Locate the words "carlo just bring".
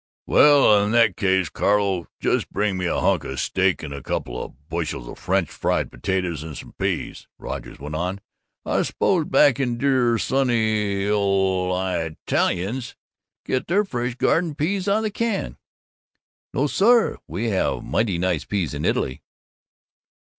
1.47-2.75